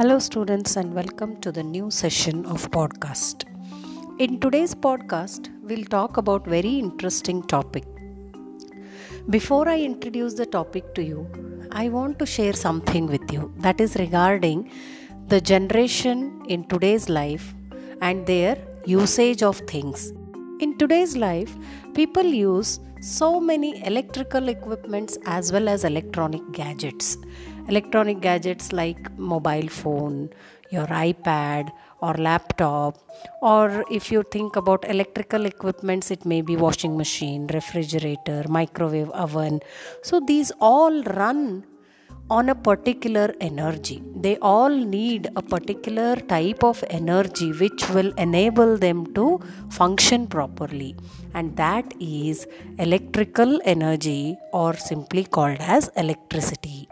Hello, 0.00 0.18
students, 0.18 0.76
and 0.76 0.94
welcome 0.94 1.38
to 1.42 1.52
the 1.52 1.62
new 1.62 1.90
session 1.90 2.46
of 2.46 2.70
podcast. 2.70 3.44
In 4.18 4.40
today's 4.40 4.74
podcast, 4.74 5.50
we'll 5.62 5.84
talk 5.84 6.16
about 6.16 6.46
very 6.46 6.78
interesting 6.78 7.42
topic. 7.42 7.84
Before 9.28 9.68
I 9.68 9.78
introduce 9.80 10.32
the 10.32 10.46
topic 10.46 10.94
to 10.94 11.02
you, 11.02 11.28
I 11.70 11.90
want 11.90 12.18
to 12.20 12.24
share 12.24 12.54
something 12.54 13.08
with 13.08 13.30
you 13.30 13.52
that 13.58 13.78
is 13.78 13.96
regarding 13.96 14.70
the 15.26 15.38
generation 15.38 16.46
in 16.48 16.66
today's 16.68 17.10
life 17.10 17.52
and 18.00 18.26
their 18.26 18.56
usage 18.86 19.42
of 19.42 19.58
things. 19.74 20.14
In 20.60 20.78
today's 20.78 21.14
life, 21.14 21.54
people 21.92 22.24
use 22.24 22.80
so 23.02 23.38
many 23.38 23.84
electrical 23.84 24.48
equipments 24.48 25.18
as 25.26 25.52
well 25.52 25.68
as 25.68 25.84
electronic 25.84 26.40
gadgets 26.52 27.18
electronic 27.70 28.20
gadgets 28.20 28.72
like 28.72 29.10
mobile 29.32 29.68
phone 29.80 30.18
your 30.74 30.86
ipad 31.06 31.70
or 32.00 32.14
laptop 32.14 32.98
or 33.42 33.84
if 33.90 34.10
you 34.12 34.22
think 34.36 34.56
about 34.56 34.88
electrical 34.94 35.46
equipments 35.46 36.10
it 36.10 36.24
may 36.24 36.40
be 36.50 36.56
washing 36.66 36.96
machine 37.02 37.46
refrigerator 37.58 38.42
microwave 38.58 39.10
oven 39.26 39.60
so 40.02 40.20
these 40.32 40.52
all 40.60 41.02
run 41.20 41.42
on 42.30 42.48
a 42.48 42.54
particular 42.54 43.34
energy. 43.40 44.02
They 44.14 44.36
all 44.38 44.70
need 44.70 45.28
a 45.34 45.42
particular 45.42 46.14
type 46.16 46.62
of 46.62 46.84
energy 46.88 47.50
which 47.52 47.88
will 47.90 48.12
enable 48.26 48.76
them 48.76 49.12
to 49.14 49.40
function 49.68 50.28
properly, 50.28 50.94
and 51.34 51.56
that 51.56 51.92
is 51.98 52.46
electrical 52.78 53.60
energy, 53.64 54.36
or 54.52 54.74
simply 54.74 55.24
called 55.24 55.58
as 55.60 55.90
electricity. 55.96 56.89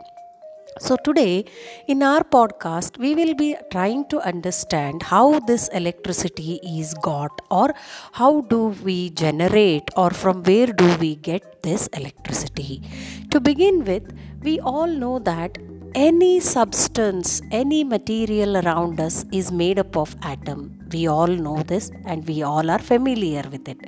So, 0.80 0.96
today 0.96 1.44
in 1.86 2.02
our 2.02 2.22
podcast, 2.22 2.98
we 2.98 3.14
will 3.14 3.34
be 3.34 3.56
trying 3.70 4.06
to 4.08 4.20
understand 4.20 5.02
how 5.02 5.40
this 5.40 5.68
electricity 5.68 6.60
is 6.62 6.94
got, 6.94 7.40
or 7.50 7.74
how 8.12 8.42
do 8.42 8.68
we 8.84 9.10
generate, 9.10 9.90
or 9.96 10.10
from 10.10 10.42
where 10.44 10.68
do 10.68 10.96
we 10.98 11.16
get 11.16 11.62
this 11.62 11.88
electricity. 11.88 12.82
To 13.30 13.40
begin 13.40 13.84
with, 13.84 14.12
we 14.42 14.60
all 14.60 14.86
know 14.86 15.18
that 15.18 15.58
any 15.94 16.38
substance, 16.38 17.40
any 17.50 17.82
material 17.82 18.58
around 18.58 19.00
us 19.00 19.24
is 19.32 19.50
made 19.50 19.78
up 19.78 19.96
of 19.96 20.14
atom. 20.22 20.78
We 20.92 21.06
all 21.08 21.26
know 21.26 21.62
this 21.62 21.90
and 22.04 22.26
we 22.26 22.42
all 22.42 22.70
are 22.70 22.78
familiar 22.78 23.42
with 23.50 23.68
it. 23.68 23.80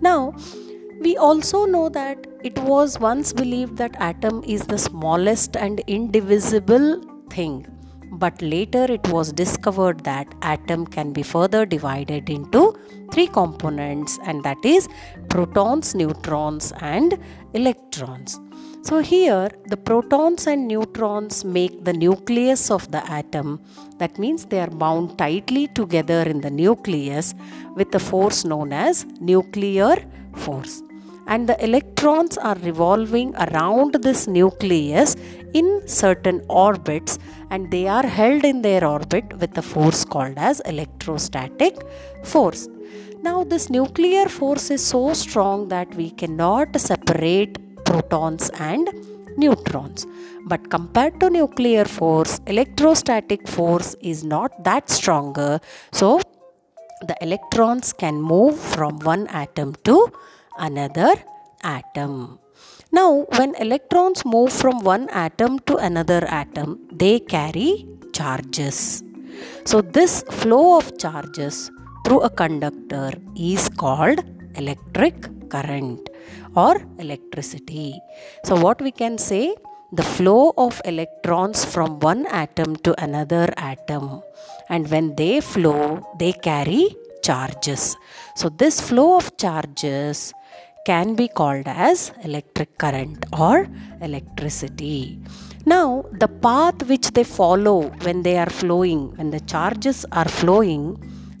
Now, 0.00 0.34
we 1.00 1.16
also 1.16 1.64
know 1.64 1.88
that 1.88 2.26
it 2.42 2.58
was 2.58 2.98
once 2.98 3.32
believed 3.32 3.76
that 3.76 3.94
atom 4.00 4.42
is 4.44 4.66
the 4.66 4.78
smallest 4.78 5.56
and 5.56 5.80
indivisible 5.86 7.02
thing. 7.30 7.66
But 8.10 8.40
later 8.42 8.84
it 8.88 9.06
was 9.08 9.32
discovered 9.32 10.02
that 10.04 10.34
atom 10.42 10.86
can 10.86 11.12
be 11.12 11.22
further 11.22 11.64
divided 11.66 12.28
into 12.28 12.76
three 13.12 13.28
components 13.28 14.18
and 14.24 14.42
that 14.42 14.64
is 14.64 14.88
protons, 15.28 15.94
neutrons 15.94 16.72
and 16.80 17.18
electrons. 17.54 18.40
So 18.82 18.98
here 19.00 19.50
the 19.66 19.76
protons 19.76 20.46
and 20.46 20.66
neutrons 20.66 21.44
make 21.44 21.84
the 21.84 21.92
nucleus 21.92 22.70
of 22.70 22.90
the 22.90 23.08
atom. 23.10 23.60
That 23.98 24.18
means 24.18 24.46
they 24.46 24.60
are 24.60 24.70
bound 24.70 25.16
tightly 25.18 25.68
together 25.68 26.22
in 26.22 26.40
the 26.40 26.50
nucleus 26.50 27.34
with 27.76 27.94
a 27.94 28.00
force 28.00 28.44
known 28.44 28.72
as 28.72 29.04
nuclear 29.20 29.96
force 30.34 30.82
and 31.28 31.48
the 31.48 31.56
electrons 31.62 32.36
are 32.38 32.56
revolving 32.68 33.30
around 33.46 33.92
this 34.06 34.26
nucleus 34.26 35.14
in 35.60 35.68
certain 35.86 36.38
orbits 36.48 37.18
and 37.50 37.70
they 37.70 37.86
are 37.96 38.06
held 38.18 38.44
in 38.44 38.62
their 38.62 38.84
orbit 38.84 39.26
with 39.40 39.56
a 39.56 39.62
force 39.62 40.04
called 40.04 40.36
as 40.36 40.60
electrostatic 40.72 41.76
force. 42.24 42.68
Now 43.22 43.44
this 43.44 43.68
nuclear 43.68 44.26
force 44.26 44.70
is 44.70 44.84
so 44.94 45.12
strong 45.12 45.68
that 45.68 45.94
we 45.94 46.10
cannot 46.10 46.80
separate 46.80 47.54
protons 47.84 48.50
and 48.70 48.88
neutrons. 49.36 50.06
But 50.46 50.70
compared 50.70 51.20
to 51.20 51.30
nuclear 51.30 51.84
force 51.84 52.40
electrostatic 52.46 53.46
force 53.46 53.94
is 54.00 54.24
not 54.24 54.64
that 54.64 54.88
stronger. 54.88 55.60
So 55.92 56.20
the 57.06 57.16
electrons 57.20 57.92
can 57.92 58.20
move 58.20 58.58
from 58.58 58.98
one 59.00 59.26
atom 59.28 59.74
to 59.84 60.10
another 60.58 61.14
atom. 61.62 62.38
Now, 62.90 63.26
when 63.36 63.54
electrons 63.56 64.24
move 64.24 64.52
from 64.52 64.80
one 64.82 65.08
atom 65.10 65.58
to 65.60 65.76
another 65.76 66.24
atom, 66.26 66.88
they 66.92 67.20
carry 67.20 67.86
charges. 68.12 69.02
So, 69.64 69.80
this 69.82 70.22
flow 70.30 70.78
of 70.78 70.98
charges 70.98 71.70
through 72.04 72.20
a 72.20 72.30
conductor 72.30 73.12
is 73.36 73.68
called 73.68 74.24
electric 74.56 75.16
current 75.50 76.08
or 76.56 76.80
electricity. 76.98 78.00
So, 78.44 78.56
what 78.56 78.80
we 78.80 78.90
can 78.90 79.18
say? 79.18 79.54
The 79.92 80.02
flow 80.02 80.52
of 80.58 80.82
electrons 80.84 81.64
from 81.64 82.00
one 82.00 82.26
atom 82.26 82.76
to 82.84 82.92
another 83.02 83.52
atom, 83.56 84.22
and 84.68 84.90
when 84.90 85.16
they 85.16 85.40
flow, 85.40 86.04
they 86.18 86.32
carry 86.32 86.94
charges. 87.28 87.96
So, 88.40 88.48
this 88.62 88.80
flow 88.88 89.16
of 89.20 89.36
charges 89.44 90.32
can 90.90 91.14
be 91.20 91.28
called 91.38 91.66
as 91.88 92.12
electric 92.28 92.70
current 92.82 93.26
or 93.46 93.56
electricity. 94.00 95.18
Now, 95.74 96.04
the 96.22 96.28
path 96.46 96.88
which 96.90 97.08
they 97.16 97.24
follow 97.24 97.78
when 98.04 98.22
they 98.26 98.36
are 98.44 98.52
flowing, 98.60 99.00
when 99.16 99.30
the 99.36 99.40
charges 99.54 100.06
are 100.12 100.28
flowing, 100.40 100.82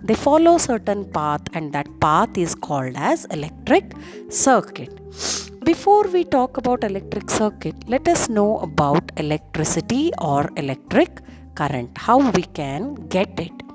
they 0.08 0.14
follow 0.14 0.58
certain 0.58 1.04
path 1.16 1.44
and 1.54 1.72
that 1.76 1.88
path 2.00 2.36
is 2.44 2.54
called 2.54 2.94
as 2.96 3.24
electric 3.36 3.86
circuit. 4.28 4.92
Before 5.70 6.04
we 6.14 6.24
talk 6.24 6.56
about 6.56 6.84
electric 6.84 7.30
circuit, 7.30 7.76
let 7.94 8.06
us 8.14 8.28
know 8.28 8.58
about 8.58 9.10
electricity 9.16 10.04
or 10.18 10.50
electric 10.56 11.20
current, 11.54 11.96
how 11.96 12.18
we 12.30 12.44
can 12.60 12.94
get 13.16 13.40
it. 13.46 13.67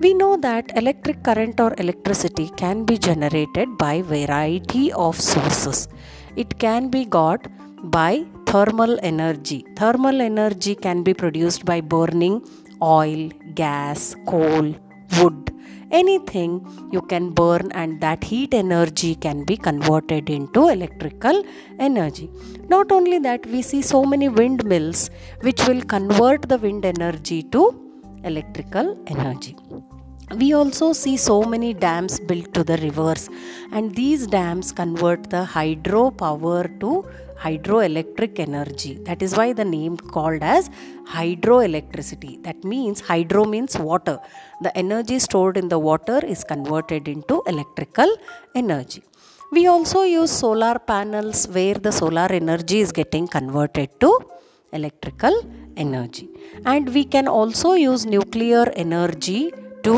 We 0.00 0.12
know 0.12 0.36
that 0.36 0.76
electric 0.76 1.22
current 1.22 1.60
or 1.60 1.74
electricity 1.78 2.50
can 2.56 2.84
be 2.84 2.98
generated 2.98 3.78
by 3.78 4.02
variety 4.02 4.92
of 4.92 5.20
sources. 5.20 5.88
It 6.36 6.58
can 6.58 6.88
be 6.88 7.04
got 7.04 7.46
by 7.84 8.26
thermal 8.46 8.98
energy. 9.02 9.64
Thermal 9.76 10.20
energy 10.20 10.74
can 10.74 11.04
be 11.04 11.14
produced 11.14 11.64
by 11.64 11.80
burning 11.80 12.44
oil, 12.82 13.30
gas, 13.54 14.16
coal, 14.26 14.74
wood, 15.18 15.54
anything 15.92 16.66
you 16.90 17.00
can 17.02 17.30
burn 17.30 17.70
and 17.72 18.00
that 18.00 18.24
heat 18.24 18.52
energy 18.52 19.14
can 19.14 19.44
be 19.44 19.56
converted 19.56 20.28
into 20.28 20.68
electrical 20.68 21.44
energy 21.78 22.28
not 22.68 22.90
only 22.90 23.18
that 23.18 23.46
we 23.46 23.62
see 23.62 23.80
so 23.80 24.04
many 24.04 24.28
windmills 24.28 25.10
which 25.42 25.66
will 25.68 25.82
convert 25.82 26.42
the 26.48 26.58
wind 26.58 26.84
energy 26.84 27.42
to 27.42 27.83
electrical 28.24 28.98
energy. 29.06 29.56
We 30.38 30.54
also 30.54 30.92
see 30.94 31.16
so 31.16 31.42
many 31.42 31.74
dams 31.74 32.18
built 32.18 32.54
to 32.54 32.64
the 32.64 32.78
rivers 32.78 33.28
and 33.72 33.94
these 33.94 34.26
dams 34.26 34.72
convert 34.72 35.28
the 35.30 35.44
hydro 35.44 36.10
power 36.10 36.64
to 36.80 37.04
hydroelectric 37.38 38.38
energy. 38.38 38.94
That 39.04 39.22
is 39.22 39.36
why 39.36 39.52
the 39.52 39.64
name 39.64 39.96
called 39.96 40.42
as 40.42 40.70
hydroelectricity. 41.06 42.42
That 42.42 42.64
means 42.64 43.00
hydro 43.00 43.44
means 43.44 43.78
water. 43.78 44.18
The 44.62 44.76
energy 44.76 45.18
stored 45.18 45.56
in 45.58 45.68
the 45.68 45.78
water 45.78 46.20
is 46.24 46.42
converted 46.42 47.06
into 47.06 47.42
electrical 47.46 48.16
energy. 48.54 49.02
We 49.52 49.66
also 49.66 50.02
use 50.02 50.30
solar 50.30 50.78
panels 50.78 51.46
where 51.48 51.74
the 51.74 51.92
solar 51.92 52.28
energy 52.30 52.80
is 52.80 52.92
getting 52.92 53.28
converted 53.28 53.90
to 54.00 54.18
electrical 54.78 55.34
energy 55.76 56.28
and 56.64 56.92
we 56.96 57.04
can 57.14 57.26
also 57.28 57.72
use 57.74 58.04
nuclear 58.16 58.64
energy 58.84 59.52
to 59.82 59.96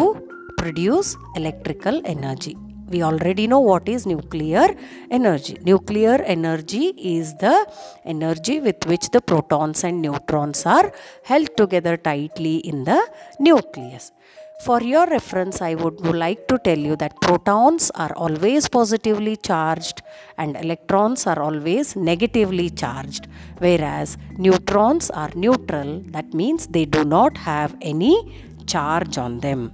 produce 0.59 1.17
electrical 1.35 2.01
energy. 2.05 2.57
We 2.89 3.03
already 3.03 3.47
know 3.49 3.61
what 3.61 3.89
is 3.89 4.07
nuclear 4.07 4.67
energy. 5.11 5.59
Nuclear 5.63 6.19
energy 6.23 6.87
is 6.97 7.35
the 7.35 7.57
energy 8.05 8.61
with 8.61 8.87
which 8.87 9.11
the 9.11 9.21
protons 9.21 9.83
and 9.83 10.01
neutrons 10.01 10.65
are 10.65 10.93
held 11.25 11.57
together 11.57 11.97
tightly 11.97 12.57
in 12.59 12.85
the 12.85 13.01
nucleus. 13.41 14.13
For 14.59 14.83
your 14.83 15.07
reference, 15.07 15.61
I 15.61 15.75
would 15.75 16.01
like 16.01 16.49
to 16.49 16.59
tell 16.59 16.79
you 16.79 16.97
that 16.97 17.21
protons 17.21 17.91
are 17.95 18.13
always 18.17 18.69
positively 18.69 19.37
charged 19.37 20.03
and 20.39 20.57
electrons 20.57 21.27
are 21.27 21.41
always 21.41 21.95
negatively 21.95 22.71
charged, 22.71 23.29
whereas 23.59 24.17
neutrons 24.39 25.11
are 25.11 25.31
neutral, 25.35 26.03
that 26.07 26.33
means 26.33 26.67
they 26.67 26.85
do 26.87 27.05
not 27.05 27.37
have 27.37 27.77
any 27.81 28.35
charge 28.67 29.19
on 29.19 29.41
them. 29.41 29.73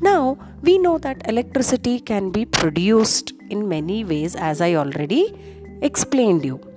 Now, 0.00 0.38
we 0.62 0.78
know 0.78 0.98
that 0.98 1.28
electricity 1.28 1.98
can 1.98 2.30
be 2.30 2.44
produced 2.44 3.32
in 3.50 3.68
many 3.68 4.04
ways 4.04 4.36
as 4.36 4.60
I 4.60 4.74
already 4.74 5.34
explained 5.82 6.44
you. 6.44 6.67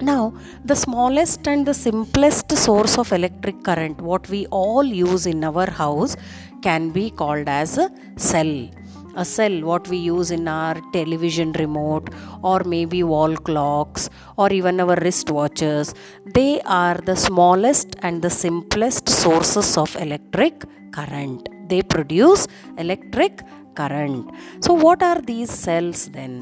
Now 0.00 0.32
the 0.64 0.76
smallest 0.76 1.46
and 1.46 1.66
the 1.66 1.74
simplest 1.74 2.56
source 2.56 2.98
of 2.98 3.12
electric 3.12 3.62
current 3.62 4.00
what 4.00 4.28
we 4.28 4.46
all 4.46 4.84
use 4.84 5.26
in 5.26 5.42
our 5.44 5.68
house 5.70 6.16
can 6.62 6.90
be 6.90 7.10
called 7.10 7.48
as 7.48 7.78
a 7.78 7.90
cell. 8.16 8.70
A 9.16 9.24
cell 9.24 9.60
what 9.62 9.88
we 9.88 9.96
use 9.96 10.30
in 10.30 10.46
our 10.46 10.80
television 10.92 11.52
remote 11.52 12.10
or 12.42 12.62
maybe 12.64 13.02
wall 13.02 13.36
clocks 13.36 14.08
or 14.36 14.52
even 14.52 14.80
our 14.80 14.96
wristwatches 14.96 15.94
they 16.34 16.60
are 16.62 16.94
the 16.94 17.16
smallest 17.16 17.96
and 18.02 18.22
the 18.22 18.30
simplest 18.30 19.08
sources 19.08 19.76
of 19.76 19.94
electric 19.96 20.64
current. 20.92 21.48
They 21.68 21.82
produce 21.82 22.46
electric 22.78 23.42
current 23.80 24.26
so 24.66 24.72
what 24.86 25.02
are 25.10 25.20
these 25.32 25.52
cells 25.64 26.02
then 26.18 26.34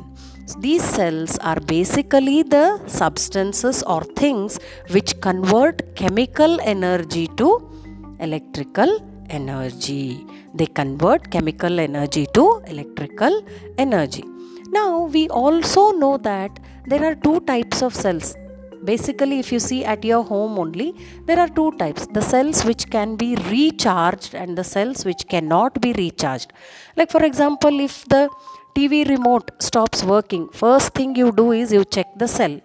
these 0.66 0.84
cells 0.96 1.32
are 1.50 1.60
basically 1.60 2.42
the 2.42 2.66
substances 3.00 3.82
or 3.82 4.02
things 4.22 4.58
which 4.94 5.20
convert 5.26 5.94
chemical 5.94 6.58
energy 6.62 7.26
to 7.36 7.48
electrical 8.18 8.90
energy. 9.28 10.24
They 10.54 10.66
convert 10.66 11.30
chemical 11.30 11.78
energy 11.78 12.26
to 12.34 12.62
electrical 12.66 13.44
energy. 13.76 14.24
Now, 14.70 15.04
we 15.04 15.28
also 15.28 15.92
know 15.92 16.16
that 16.18 16.58
there 16.86 17.04
are 17.04 17.14
two 17.14 17.40
types 17.40 17.82
of 17.82 17.94
cells. 17.94 18.34
Basically, 18.90 19.38
if 19.38 19.52
you 19.52 19.60
see 19.68 19.84
at 19.92 20.04
your 20.04 20.22
home 20.32 20.58
only, 20.58 20.88
there 21.26 21.38
are 21.44 21.48
two 21.58 21.70
types. 21.82 22.06
The 22.18 22.22
cells 22.32 22.64
which 22.64 22.84
can 22.90 23.16
be 23.16 23.30
recharged 23.54 24.34
and 24.34 24.56
the 24.56 24.64
cells 24.74 25.04
which 25.04 25.24
cannot 25.28 25.80
be 25.80 25.92
recharged. 25.92 26.52
Like, 26.96 27.10
for 27.10 27.22
example, 27.24 27.80
if 27.88 28.04
the 28.14 28.22
TV 28.76 29.06
remote 29.08 29.50
stops 29.68 30.04
working, 30.04 30.48
first 30.64 30.94
thing 30.94 31.16
you 31.16 31.32
do 31.32 31.52
is 31.52 31.72
you 31.72 31.84
check 31.84 32.06
the 32.16 32.28
cell. 32.28 32.60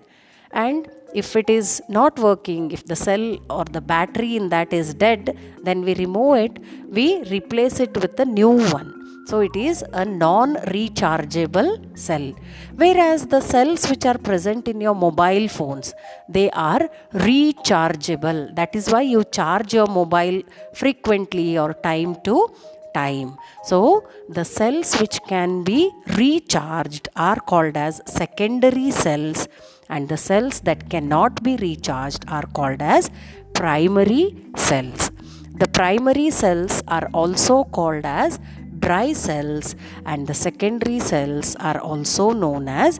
And 0.51 0.89
if 1.13 1.35
it 1.35 1.49
is 1.49 1.81
not 1.87 2.17
working 2.17 2.71
if 2.71 2.83
the 2.85 2.95
cell 2.95 3.25
or 3.49 3.63
the 3.65 3.81
battery 3.81 4.35
in 4.35 4.49
that 4.49 4.73
is 4.73 4.93
dead 4.93 5.37
then 5.67 5.81
we 5.87 5.93
remove 5.95 6.35
it 6.45 6.57
we 6.89 7.07
replace 7.37 7.79
it 7.79 7.95
with 8.03 8.19
a 8.19 8.25
new 8.25 8.53
one 8.77 8.89
so 9.25 9.39
it 9.39 9.55
is 9.55 9.83
a 9.93 10.05
non 10.05 10.55
rechargeable 10.75 11.69
cell. 11.97 12.33
Whereas 12.75 13.27
the 13.27 13.41
cells 13.41 13.89
which 13.89 14.05
are 14.05 14.17
present 14.17 14.67
in 14.67 14.81
your 14.81 14.95
mobile 14.95 15.47
phones 15.47 15.93
they 16.27 16.49
are 16.51 16.89
rechargeable. 17.13 18.53
That 18.55 18.75
is 18.75 18.89
why 18.89 19.01
you 19.01 19.23
charge 19.23 19.73
your 19.73 19.87
mobile 19.87 20.41
frequently 20.73 21.57
or 21.57 21.73
time 21.73 22.15
to 22.25 22.49
time. 22.93 23.37
So 23.63 24.07
the 24.29 24.45
cells 24.45 24.95
which 24.99 25.19
can 25.27 25.63
be 25.63 25.91
recharged 26.17 27.09
are 27.15 27.39
called 27.39 27.77
as 27.77 28.01
secondary 28.05 28.91
cells 28.91 29.47
and 29.89 30.09
the 30.09 30.17
cells 30.17 30.59
that 30.61 30.89
cannot 30.89 31.43
be 31.43 31.55
recharged 31.57 32.25
are 32.27 32.45
called 32.57 32.81
as 32.81 33.09
primary 33.53 34.35
cells. 34.55 35.11
The 35.55 35.67
primary 35.67 36.29
cells 36.31 36.81
are 36.87 37.07
also 37.13 37.63
called 37.63 38.05
as 38.05 38.39
dry 38.85 39.13
cells 39.13 39.75
and 40.05 40.27
the 40.27 40.33
secondary 40.33 40.99
cells 40.99 41.55
are 41.69 41.79
also 41.79 42.31
known 42.31 42.67
as 42.67 42.99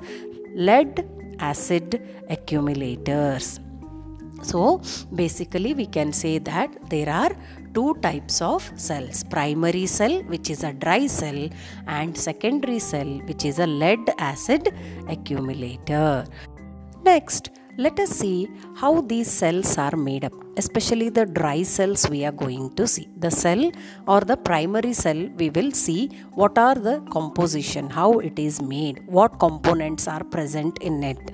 lead 0.55 1.05
acid 1.39 2.01
accumulators. 2.29 3.59
So 4.41 4.81
basically 5.13 5.73
we 5.73 5.85
can 5.85 6.11
say 6.11 6.37
that 6.39 6.69
there 6.89 7.09
are 7.09 7.31
two 7.73 7.95
types 8.05 8.41
of 8.41 8.61
cells 8.75 9.23
primary 9.23 9.85
cell 9.85 10.15
which 10.33 10.49
is 10.49 10.63
a 10.63 10.73
dry 10.73 11.07
cell 11.07 11.49
and 11.87 12.17
secondary 12.29 12.79
cell 12.79 13.11
which 13.29 13.45
is 13.45 13.59
a 13.59 13.65
lead 13.65 14.11
acid 14.19 14.73
accumulator 15.07 16.25
Next, 17.03 17.49
let 17.77 17.99
us 17.99 18.11
see 18.11 18.49
how 18.75 19.01
these 19.01 19.29
cells 19.31 19.77
are 19.77 19.95
made 19.95 20.23
up, 20.25 20.33
especially 20.57 21.09
the 21.09 21.25
dry 21.25 21.63
cells 21.63 22.07
we 22.09 22.23
are 22.23 22.31
going 22.31 22.73
to 22.75 22.85
see. 22.87 23.07
The 23.17 23.31
cell 23.31 23.71
or 24.07 24.21
the 24.21 24.37
primary 24.37 24.93
cell, 24.93 25.27
we 25.37 25.49
will 25.49 25.71
see 25.71 26.11
what 26.33 26.57
are 26.57 26.75
the 26.75 27.01
composition, 27.09 27.89
how 27.89 28.19
it 28.19 28.37
is 28.37 28.61
made, 28.61 29.01
what 29.07 29.39
components 29.39 30.07
are 30.07 30.23
present 30.23 30.77
in 30.79 31.03
it. 31.03 31.31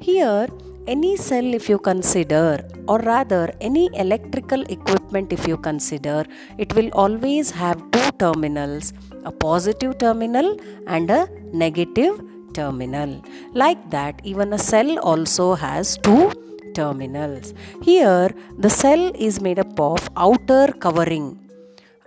Here, 0.00 0.48
any 0.86 1.16
cell 1.16 1.54
if 1.54 1.68
you 1.68 1.78
consider 1.78 2.66
or 2.88 2.98
rather 3.00 3.52
any 3.60 3.90
electrical 3.94 4.62
equipment 4.62 5.32
if 5.32 5.46
you 5.46 5.56
consider 5.56 6.24
it 6.56 6.74
will 6.74 6.88
always 6.94 7.50
have 7.50 7.78
two 7.90 8.10
terminals 8.12 8.94
a 9.24 9.30
positive 9.30 9.98
terminal 9.98 10.56
and 10.86 11.10
a 11.10 11.28
negative 11.52 12.20
terminal. 12.54 13.22
Like 13.52 13.90
that, 13.90 14.20
even 14.24 14.52
a 14.52 14.58
cell 14.58 14.98
also 14.98 15.54
has 15.54 15.98
two 15.98 16.32
terminals. 16.74 17.54
Here, 17.82 18.30
the 18.58 18.70
cell 18.70 19.12
is 19.14 19.40
made 19.40 19.58
up 19.58 19.78
of 19.78 20.08
outer 20.16 20.72
covering. 20.84 21.26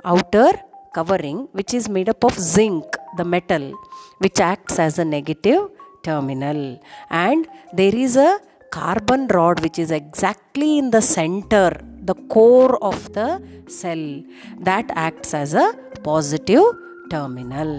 Outer 0.06 0.54
covering, 0.94 1.48
which 1.52 1.74
is 1.74 1.90
made 1.90 2.10
up 2.10 2.24
of 2.24 2.38
zinc, 2.38 2.86
the 3.18 3.26
metal, 3.26 3.74
which 4.20 4.40
acts 4.40 4.80
as 4.80 5.00
a 5.00 5.06
negative 5.06 5.70
terminal. 6.04 6.80
And 7.10 7.48
there 7.74 7.96
is 7.96 8.16
a 8.16 8.40
carbon 8.72 9.28
rod 9.28 9.60
which 9.62 9.78
is 9.80 9.92
exactly 9.92 10.78
in 10.78 10.92
the 10.92 11.02
center, 11.02 11.80
the 12.10 12.16
core 12.36 12.76
of 12.84 13.14
the 13.14 13.30
cell, 13.68 14.24
that 14.60 14.86
acts 14.96 15.34
as 15.34 15.54
a 15.54 15.68
positive 16.04 16.64
terminal. 17.10 17.72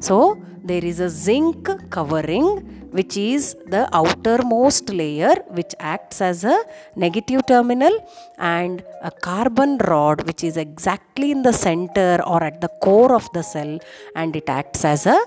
So 0.00 0.42
there 0.64 0.84
is 0.84 1.00
a 1.00 1.08
zinc 1.08 1.68
covering 1.90 2.46
which 2.90 3.16
is 3.16 3.54
the 3.66 3.82
outermost 4.00 4.88
layer 4.90 5.34
which 5.48 5.74
acts 5.78 6.20
as 6.20 6.44
a 6.44 6.58
negative 6.96 7.42
terminal 7.46 7.94
and 8.38 8.82
a 9.02 9.10
carbon 9.10 9.76
rod 9.78 10.26
which 10.26 10.42
is 10.42 10.56
exactly 10.56 11.30
in 11.30 11.42
the 11.42 11.52
center 11.52 12.18
or 12.26 12.42
at 12.42 12.60
the 12.60 12.68
core 12.86 13.14
of 13.14 13.30
the 13.32 13.42
cell 13.42 13.78
and 14.16 14.34
it 14.36 14.48
acts 14.48 14.84
as 14.84 15.04
a 15.06 15.18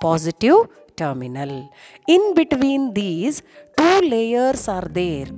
positive 0.00 0.66
terminal. 0.96 1.72
In 2.06 2.34
between 2.34 2.94
these 2.94 3.42
two 3.76 4.00
layers 4.00 4.66
are 4.68 4.88
there 5.00 5.28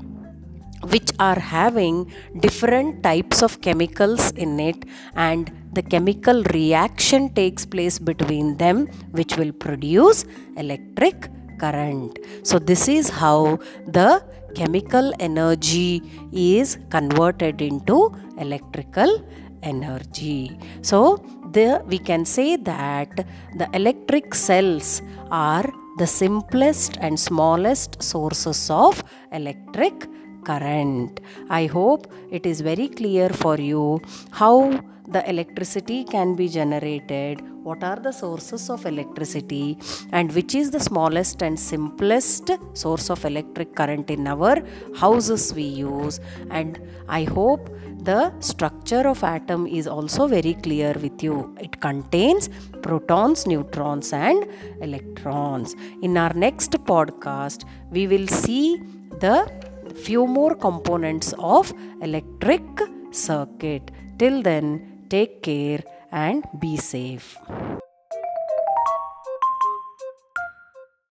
which 0.91 1.11
are 1.19 1.39
having 1.39 2.13
different 2.41 3.03
types 3.03 3.43
of 3.43 3.61
chemicals 3.61 4.31
in 4.33 4.59
it 4.61 4.85
and 5.15 5.53
the 5.73 5.83
chemical 5.83 6.43
reaction 6.55 7.33
takes 7.35 7.65
place 7.65 7.99
between 7.99 8.57
them 8.57 8.87
which 9.13 9.37
will 9.37 9.53
produce 9.53 10.25
electric 10.57 11.31
current. 11.59 12.19
So 12.43 12.59
this 12.59 12.89
is 12.89 13.09
how 13.09 13.59
the 13.87 14.25
chemical 14.55 15.13
energy 15.19 16.03
is 16.33 16.79
converted 16.91 17.63
into 17.63 18.15
electrical 18.39 19.25
energy. 19.63 20.59
So 20.83 21.25
the 21.53 21.83
we 21.87 21.99
can 21.99 22.25
say 22.25 22.57
that 22.57 23.27
the 23.57 23.69
electric 23.73 24.35
cells 24.35 25.03
are 25.31 25.65
the 25.99 26.07
simplest 26.07 26.97
and 27.01 27.19
smallest 27.19 28.03
sources 28.03 28.71
of 28.71 29.03
electric 29.31 30.07
current. 30.45 31.21
I 31.49 31.67
hope 31.67 32.13
it 32.31 32.47
is 32.47 32.61
very 32.61 32.89
clear 32.89 33.29
for 33.29 33.59
you 33.59 34.01
how 34.31 34.83
the 35.09 35.29
electricity 35.29 36.05
can 36.05 36.35
be 36.35 36.49
generated, 36.49 37.43
what 37.65 37.83
are 37.85 37.97
the 37.97 38.13
sources 38.13 38.71
of 38.71 38.87
electricity, 38.87 39.79
and 40.13 40.33
which 40.33 40.55
is 40.55 40.71
the 40.71 40.81
smallest 40.81 41.43
and 41.43 41.59
simplest 41.59 42.51
source 42.75 43.11
of 43.11 43.25
electric 43.25 43.75
current 43.75 44.11
in 44.11 44.27
our 44.27 44.63
houses 44.97 45.53
we 45.55 45.63
use. 45.63 46.21
And 46.51 46.81
I 47.09 47.25
hope 47.25 47.69
the 48.03 48.33
structure 48.41 49.07
of 49.09 49.23
atom 49.23 49.67
is 49.67 49.87
also 49.87 50.27
very 50.27 50.55
clear 50.55 50.93
with 50.95 51.23
you. 51.23 51.55
It 51.61 51.81
contains 51.81 52.49
protons, 52.83 53.47
neutrons, 53.47 54.13
and 54.13 54.47
electrons. 54.81 55.77
In 56.03 56.17
our 56.17 56.33
next 56.35 56.73
podcast, 56.73 57.65
we 57.91 58.07
will 58.07 58.27
see 58.27 58.81
the 59.21 59.49
few 59.93 60.27
more 60.27 60.55
components 60.55 61.35
of 61.39 61.73
electric 62.01 62.63
circuit. 63.11 63.91
Till 64.19 64.43
then, 64.43 65.07
take 65.09 65.43
care 65.43 65.83
and 66.11 66.45
be 66.61 66.77
safe. 66.77 67.39